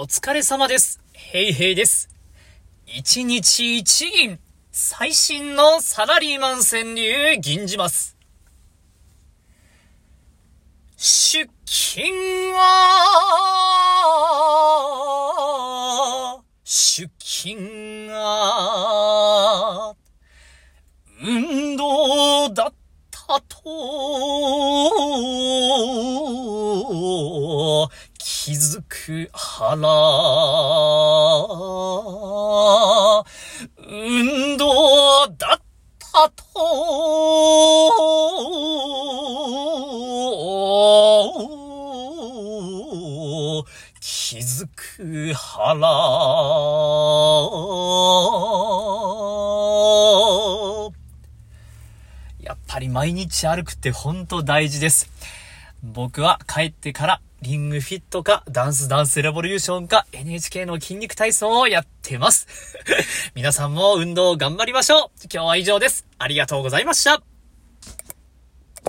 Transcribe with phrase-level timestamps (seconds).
[0.00, 1.00] お疲れ様です。
[1.12, 2.08] ヘイヘイです。
[2.86, 4.38] 一日一銀、
[4.70, 8.16] 最新のサラリーマン川柳銀じます。
[10.96, 12.06] 出勤
[12.54, 12.84] は、
[16.62, 19.96] 出勤が、
[21.20, 22.72] 運動だっ
[23.10, 24.77] たと、
[29.08, 29.88] く腹。
[33.88, 35.60] 運動だっ
[36.12, 36.44] たと、
[43.98, 45.88] 気づく腹。
[52.42, 55.10] やっぱり毎日歩くってほんと大事です。
[55.82, 62.48] 僕は帰ってからリングフィットかダンスダンスレボリューションか NHK の筋肉体操をやってます。
[63.34, 65.28] 皆さんも運動頑張りましょう。
[65.32, 66.06] 今日は以上です。
[66.18, 67.27] ありがとうございました。